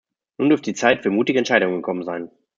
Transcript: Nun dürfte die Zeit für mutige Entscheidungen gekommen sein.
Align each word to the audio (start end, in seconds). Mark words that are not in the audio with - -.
Nun 0.39 0.49
dürfte 0.49 0.71
die 0.71 0.75
Zeit 0.75 1.03
für 1.03 1.11
mutige 1.11 1.37
Entscheidungen 1.37 1.75
gekommen 1.75 2.03
sein. 2.03 2.31